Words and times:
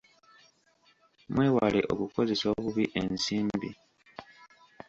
Mwewale 1.33 1.81
okukozesa 1.93 2.45
obubi 2.55 2.85
ensimbi. 2.99 3.69